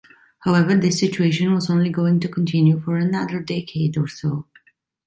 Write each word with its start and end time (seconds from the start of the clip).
However, 0.39 0.73
this 0.75 0.99
situation 0.99 1.53
was 1.53 1.69
only 1.69 1.91
going 1.91 2.19
to 2.21 2.27
continue 2.27 2.79
for 2.79 2.97
another 2.97 3.39
decade 3.39 3.99
or 3.99 4.07
so. 4.07 4.47